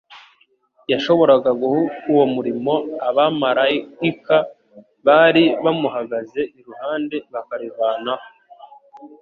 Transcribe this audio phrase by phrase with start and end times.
[0.91, 2.73] Yashoboraga guha uwo murimo
[3.07, 4.35] abamaraika
[5.05, 8.27] bari bamuhagaze iruhande bakarivanaho.